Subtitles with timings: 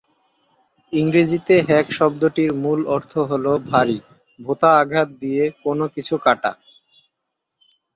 [0.93, 3.97] ইংরেজিতে "হ্যাক" শব্দটির মূল অর্থ হল ভারী,
[4.39, 6.51] ভোঁতা আঘাত দিয়ে দিয়ে কোনও কিছু কাটা।